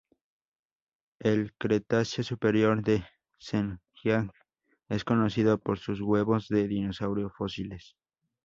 [1.19, 3.05] El Cretácico superior de
[3.39, 4.31] Zhejiang
[4.89, 7.95] es conocido por sus huevos de dinosaurio fósiles.